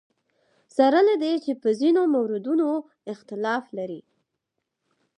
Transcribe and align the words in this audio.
سره 0.77 0.99
له 1.07 1.15
دې 1.23 1.33
چې 1.43 1.51
په 1.61 1.69
ځینو 1.79 2.01
موردونو 2.15 2.69
اختلاف 3.13 3.65
لري. 3.77 4.01